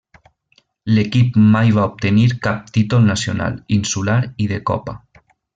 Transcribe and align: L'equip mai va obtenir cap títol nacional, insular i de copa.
L'equip 0.93 1.37
mai 1.57 1.69
va 1.75 1.83
obtenir 1.91 2.25
cap 2.47 2.65
títol 2.79 3.07
nacional, 3.13 3.63
insular 3.81 4.19
i 4.47 4.53
de 4.55 4.63
copa. 4.73 5.01